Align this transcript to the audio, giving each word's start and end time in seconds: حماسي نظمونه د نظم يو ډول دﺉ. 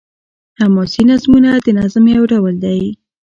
حماسي 0.59 1.01
نظمونه 1.09 1.51
د 1.65 1.67
نظم 1.79 2.05
يو 2.15 2.23
ډول 2.31 2.53
دﺉ. 2.63 2.87